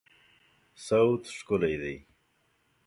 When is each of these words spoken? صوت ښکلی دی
صوت 0.85 1.23
ښکلی 1.37 1.75
دی 1.81 1.95